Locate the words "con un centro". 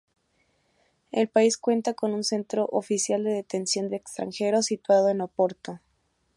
1.93-2.67